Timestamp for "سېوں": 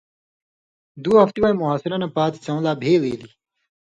2.43-2.59